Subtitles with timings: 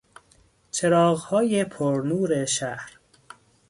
[0.71, 2.99] چراغهای پر نور شهر